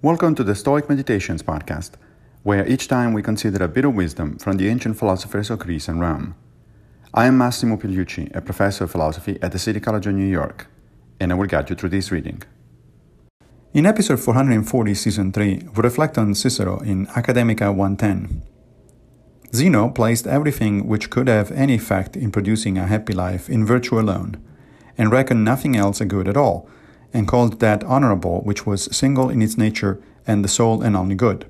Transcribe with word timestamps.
Welcome 0.00 0.36
to 0.36 0.44
the 0.44 0.54
Stoic 0.54 0.88
Meditations 0.88 1.42
podcast, 1.42 1.92
where 2.44 2.64
each 2.68 2.86
time 2.86 3.12
we 3.12 3.20
consider 3.20 3.64
a 3.64 3.68
bit 3.68 3.84
of 3.84 3.94
wisdom 3.94 4.38
from 4.38 4.56
the 4.56 4.68
ancient 4.68 4.96
philosophers 4.96 5.50
of 5.50 5.58
Greece 5.58 5.88
and 5.88 6.00
Rome. 6.00 6.36
I 7.12 7.26
am 7.26 7.36
Massimo 7.36 7.76
Pigliucci, 7.76 8.32
a 8.34 8.40
professor 8.40 8.84
of 8.84 8.92
philosophy 8.92 9.38
at 9.42 9.50
the 9.50 9.58
City 9.58 9.80
College 9.80 10.06
of 10.06 10.14
New 10.14 10.24
York 10.24 10.68
and 11.20 11.32
I 11.32 11.34
will 11.34 11.46
guide 11.46 11.70
you 11.70 11.76
through 11.76 11.90
this 11.90 12.10
reading. 12.10 12.42
In 13.74 13.86
episode 13.86 14.20
440, 14.20 14.94
season 14.94 15.32
3, 15.32 15.68
we 15.74 15.82
reflect 15.82 16.16
on 16.16 16.34
Cicero 16.34 16.80
in 16.80 17.06
Academica 17.08 17.74
110. 17.74 18.42
Zeno 19.54 19.88
placed 19.88 20.26
everything 20.26 20.86
which 20.86 21.10
could 21.10 21.28
have 21.28 21.50
any 21.52 21.74
effect 21.74 22.16
in 22.16 22.30
producing 22.30 22.76
a 22.76 22.86
happy 22.86 23.12
life 23.12 23.48
in 23.48 23.64
virtue 23.64 23.98
alone, 23.98 24.42
and 24.96 25.12
reckoned 25.12 25.44
nothing 25.44 25.76
else 25.76 26.00
a 26.00 26.04
good 26.04 26.28
at 26.28 26.36
all 26.36 26.68
and 27.12 27.26
called 27.26 27.60
that 27.60 27.84
honorable 27.84 28.40
which 28.42 28.66
was 28.66 28.94
single 28.94 29.30
in 29.30 29.40
its 29.40 29.56
nature 29.56 30.00
and 30.26 30.44
the 30.44 30.48
sole 30.48 30.82
and 30.82 30.96
only 30.96 31.14
good. 31.14 31.46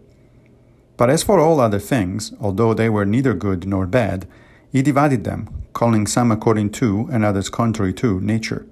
But 0.97 1.11
as 1.11 1.23
for 1.23 1.41
all 1.41 1.61
other 1.61 1.79
things, 1.79 2.33
although 2.41 2.75
they 2.75 2.89
were 2.89 3.05
neither 3.05 3.35
good 3.35 3.67
nor 3.67 3.87
bad, 3.87 4.27
he 4.71 4.83
divided 4.83 5.25
them, 5.25 5.65
calling 5.73 6.07
some 6.07 6.31
according 6.31 6.71
to 6.71 7.09
and 7.11 7.25
others 7.25 7.49
contrary 7.49 7.93
to 7.95 8.21
nature. 8.21 8.67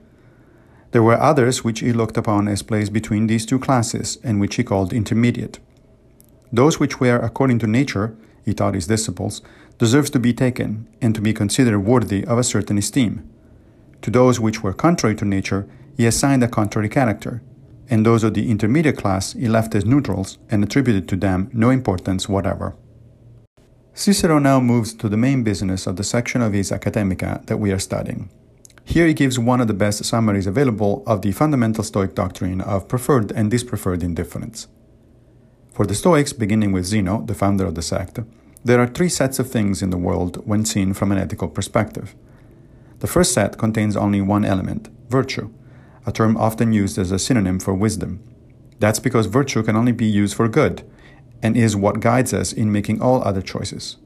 There 0.96 1.02
were 1.02 1.20
others 1.20 1.62
which 1.62 1.80
he 1.80 1.92
looked 1.92 2.16
upon 2.16 2.48
as 2.48 2.62
placed 2.62 2.90
between 2.90 3.26
these 3.26 3.44
two 3.44 3.58
classes, 3.58 4.16
and 4.24 4.40
which 4.40 4.54
he 4.54 4.64
called 4.64 4.94
intermediate. 4.94 5.58
Those 6.50 6.80
which 6.80 6.98
were 6.98 7.18
according 7.18 7.58
to 7.58 7.66
nature, 7.66 8.16
he 8.46 8.54
taught 8.54 8.72
his 8.72 8.86
disciples, 8.86 9.42
deserved 9.76 10.14
to 10.14 10.18
be 10.18 10.32
taken, 10.32 10.88
and 11.02 11.14
to 11.14 11.20
be 11.20 11.34
considered 11.34 11.80
worthy 11.80 12.24
of 12.24 12.38
a 12.38 12.42
certain 12.42 12.78
esteem. 12.78 13.28
To 14.00 14.10
those 14.10 14.40
which 14.40 14.62
were 14.62 14.72
contrary 14.72 15.14
to 15.16 15.26
nature, 15.26 15.68
he 15.98 16.06
assigned 16.06 16.42
a 16.42 16.48
contrary 16.48 16.88
character, 16.88 17.42
and 17.90 18.06
those 18.06 18.24
of 18.24 18.32
the 18.32 18.50
intermediate 18.50 18.96
class 18.96 19.34
he 19.34 19.48
left 19.48 19.74
as 19.74 19.84
neutrals 19.84 20.38
and 20.48 20.64
attributed 20.64 21.06
to 21.10 21.16
them 21.16 21.50
no 21.52 21.68
importance 21.68 22.26
whatever. 22.26 22.74
Cicero 23.92 24.38
now 24.38 24.60
moves 24.60 24.94
to 24.94 25.10
the 25.10 25.18
main 25.18 25.44
business 25.44 25.86
of 25.86 25.96
the 25.96 26.04
section 26.04 26.40
of 26.40 26.54
his 26.54 26.70
Academica 26.70 27.44
that 27.48 27.58
we 27.58 27.70
are 27.70 27.78
studying. 27.78 28.30
Here 28.86 29.08
he 29.08 29.14
gives 29.14 29.36
one 29.36 29.60
of 29.60 29.66
the 29.66 29.74
best 29.74 30.04
summaries 30.04 30.46
available 30.46 31.02
of 31.08 31.20
the 31.20 31.32
fundamental 31.32 31.82
Stoic 31.82 32.14
doctrine 32.14 32.60
of 32.60 32.86
preferred 32.86 33.32
and 33.32 33.50
dispreferred 33.50 34.02
indifference. 34.02 34.68
For 35.72 35.84
the 35.84 35.94
Stoics, 35.94 36.32
beginning 36.32 36.70
with 36.70 36.86
Zeno, 36.86 37.20
the 37.22 37.34
founder 37.34 37.66
of 37.66 37.74
the 37.74 37.82
sect, 37.82 38.20
there 38.64 38.80
are 38.80 38.86
three 38.86 39.08
sets 39.08 39.40
of 39.40 39.50
things 39.50 39.82
in 39.82 39.90
the 39.90 39.98
world 39.98 40.40
when 40.46 40.64
seen 40.64 40.94
from 40.94 41.10
an 41.10 41.18
ethical 41.18 41.48
perspective. 41.48 42.14
The 43.00 43.08
first 43.08 43.32
set 43.32 43.58
contains 43.58 43.96
only 43.96 44.20
one 44.20 44.44
element, 44.44 44.88
virtue, 45.08 45.50
a 46.06 46.12
term 46.12 46.36
often 46.36 46.72
used 46.72 46.96
as 46.96 47.10
a 47.10 47.18
synonym 47.18 47.58
for 47.58 47.74
wisdom. 47.74 48.22
That's 48.78 49.00
because 49.00 49.26
virtue 49.26 49.64
can 49.64 49.74
only 49.74 49.92
be 49.92 50.06
used 50.06 50.36
for 50.36 50.48
good 50.48 50.88
and 51.42 51.56
is 51.56 51.74
what 51.74 52.00
guides 52.00 52.32
us 52.32 52.52
in 52.52 52.70
making 52.70 53.02
all 53.02 53.22
other 53.24 53.42
choices. 53.42 53.96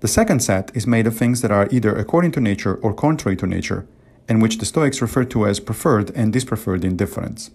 The 0.00 0.08
second 0.08 0.40
set 0.40 0.70
is 0.76 0.86
made 0.86 1.08
of 1.08 1.16
things 1.16 1.40
that 1.40 1.50
are 1.50 1.68
either 1.72 1.94
according 1.94 2.30
to 2.32 2.40
nature 2.40 2.76
or 2.76 2.94
contrary 2.94 3.36
to 3.36 3.46
nature, 3.46 3.86
and 4.28 4.40
which 4.40 4.58
the 4.58 4.66
Stoics 4.66 5.02
refer 5.02 5.24
to 5.24 5.46
as 5.46 5.58
preferred 5.58 6.10
and 6.14 6.32
dispreferred 6.32 6.84
indifference. 6.84 7.50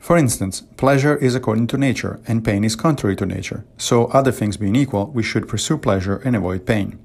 For 0.00 0.16
instance, 0.16 0.62
pleasure 0.76 1.16
is 1.16 1.34
according 1.34 1.68
to 1.68 1.78
nature 1.78 2.20
and 2.26 2.44
pain 2.44 2.64
is 2.64 2.74
contrary 2.74 3.14
to 3.16 3.26
nature, 3.26 3.64
so 3.76 4.06
other 4.06 4.32
things 4.32 4.56
being 4.56 4.74
equal, 4.74 5.06
we 5.08 5.22
should 5.22 5.46
pursue 5.46 5.76
pleasure 5.76 6.16
and 6.24 6.34
avoid 6.34 6.66
pain. 6.66 6.98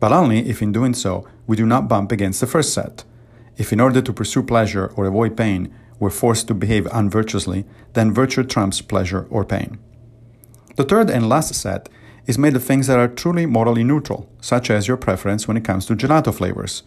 But 0.00 0.12
only 0.12 0.48
if 0.50 0.60
in 0.60 0.72
doing 0.72 0.92
so 0.92 1.26
we 1.46 1.56
do 1.56 1.64
not 1.64 1.88
bump 1.88 2.12
against 2.12 2.40
the 2.40 2.46
first 2.46 2.74
set, 2.74 3.04
if 3.56 3.72
in 3.72 3.80
order 3.80 4.02
to 4.02 4.12
pursue 4.12 4.42
pleasure 4.42 4.92
or 4.96 5.06
avoid 5.06 5.36
pain, 5.36 5.72
we're 5.98 6.10
forced 6.10 6.48
to 6.48 6.54
behave 6.54 6.86
unvirtuously, 6.92 7.64
then 7.94 8.12
virtue 8.12 8.44
trumps 8.44 8.82
pleasure 8.82 9.26
or 9.30 9.44
pain. 9.44 9.78
The 10.74 10.84
third 10.84 11.08
and 11.08 11.26
last 11.26 11.54
set 11.54 11.88
is 12.26 12.38
made 12.38 12.56
of 12.56 12.64
things 12.64 12.86
that 12.88 12.98
are 12.98 13.08
truly 13.08 13.46
morally 13.46 13.84
neutral, 13.84 14.28
such 14.40 14.70
as 14.70 14.88
your 14.88 14.96
preference 14.96 15.46
when 15.46 15.56
it 15.56 15.64
comes 15.64 15.86
to 15.86 15.94
gelato 15.94 16.34
flavors, 16.34 16.82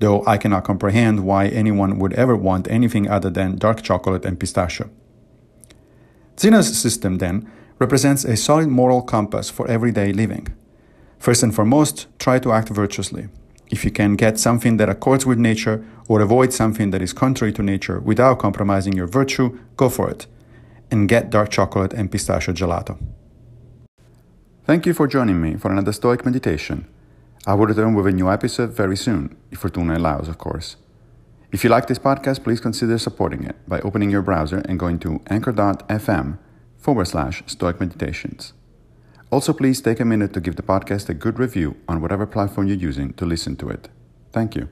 though 0.00 0.24
I 0.26 0.36
cannot 0.36 0.64
comprehend 0.64 1.24
why 1.24 1.46
anyone 1.46 1.98
would 1.98 2.12
ever 2.14 2.36
want 2.36 2.70
anything 2.70 3.08
other 3.08 3.30
than 3.30 3.56
dark 3.56 3.82
chocolate 3.82 4.24
and 4.24 4.38
pistachio. 4.38 4.90
Zeno's 6.38 6.76
system, 6.76 7.18
then, 7.18 7.50
represents 7.78 8.24
a 8.24 8.36
solid 8.36 8.68
moral 8.68 9.02
compass 9.02 9.50
for 9.50 9.68
everyday 9.68 10.12
living. 10.12 10.48
First 11.18 11.42
and 11.42 11.54
foremost, 11.54 12.06
try 12.18 12.38
to 12.38 12.52
act 12.52 12.68
virtuously. 12.70 13.28
If 13.70 13.84
you 13.84 13.90
can 13.90 14.16
get 14.16 14.38
something 14.38 14.78
that 14.78 14.88
accords 14.88 15.24
with 15.24 15.38
nature 15.38 15.84
or 16.08 16.20
avoid 16.20 16.52
something 16.52 16.90
that 16.90 17.02
is 17.02 17.12
contrary 17.12 17.52
to 17.52 17.62
nature 17.62 18.00
without 18.00 18.38
compromising 18.40 18.94
your 18.94 19.06
virtue, 19.06 19.58
go 19.76 19.88
for 19.88 20.10
it. 20.10 20.26
And 20.90 21.08
get 21.08 21.30
dark 21.30 21.50
chocolate 21.50 21.92
and 21.92 22.10
pistachio 22.10 22.52
gelato. 22.52 22.98
Thank 24.70 24.86
you 24.86 24.94
for 24.94 25.08
joining 25.08 25.40
me 25.40 25.56
for 25.56 25.72
another 25.72 25.92
Stoic 25.92 26.24
meditation. 26.24 26.86
I 27.44 27.54
will 27.54 27.66
return 27.66 27.96
with 27.96 28.06
a 28.06 28.12
new 28.12 28.30
episode 28.30 28.70
very 28.70 28.96
soon, 28.96 29.36
if 29.50 29.58
Fortuna 29.58 29.96
allows, 29.96 30.28
of 30.28 30.38
course. 30.38 30.76
If 31.50 31.64
you 31.64 31.70
like 31.70 31.88
this 31.88 31.98
podcast, 31.98 32.44
please 32.44 32.60
consider 32.60 32.96
supporting 32.96 33.42
it 33.42 33.56
by 33.66 33.80
opening 33.80 34.12
your 34.12 34.22
browser 34.22 34.62
and 34.68 34.78
going 34.78 35.00
to 35.00 35.22
anchor.fm 35.26 36.38
forward 36.78 37.08
slash 37.08 37.42
Stoic 37.48 37.80
Meditations. 37.80 38.52
Also, 39.32 39.52
please 39.52 39.80
take 39.80 39.98
a 39.98 40.04
minute 40.04 40.32
to 40.34 40.40
give 40.40 40.54
the 40.54 40.62
podcast 40.62 41.08
a 41.08 41.14
good 41.14 41.40
review 41.40 41.74
on 41.88 42.00
whatever 42.00 42.24
platform 42.24 42.68
you're 42.68 42.76
using 42.76 43.12
to 43.14 43.26
listen 43.26 43.56
to 43.56 43.68
it. 43.70 43.88
Thank 44.30 44.54
you. 44.54 44.68